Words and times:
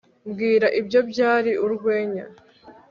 mbwira 0.27 0.67
ibyo 0.79 0.99
byari 1.09 1.51
urwenya 1.65 2.25